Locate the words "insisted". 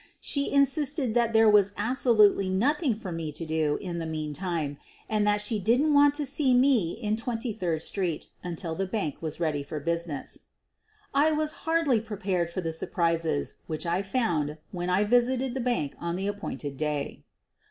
0.51-1.13